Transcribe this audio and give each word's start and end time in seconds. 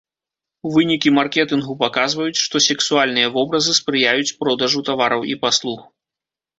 Вынікі 0.77 1.09
маркетынгу 1.17 1.75
паказваюць, 1.83 2.41
што 2.45 2.63
сексуальныя 2.69 3.31
вобразы 3.39 3.79
спрыяюць 3.83 4.35
продажу 4.43 4.87
тавараў 4.93 5.21
і 5.33 5.41
паслуг. 5.49 5.79